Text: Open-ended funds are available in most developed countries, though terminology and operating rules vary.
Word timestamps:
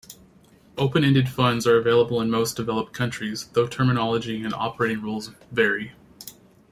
Open-ended 0.79 1.29
funds 1.29 1.67
are 1.67 1.77
available 1.77 2.19
in 2.21 2.31
most 2.31 2.57
developed 2.57 2.91
countries, 2.91 3.45
though 3.53 3.67
terminology 3.67 4.41
and 4.43 4.51
operating 4.51 5.03
rules 5.03 5.27
vary. 5.51 5.91